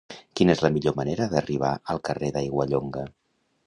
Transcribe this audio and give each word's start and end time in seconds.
Quina 0.39 0.53
és 0.57 0.63
la 0.65 0.71
millor 0.77 0.95
manera 1.01 1.29
d'arribar 1.35 1.71
al 1.95 2.05
carrer 2.11 2.35
d'Aiguallonga? 2.39 3.11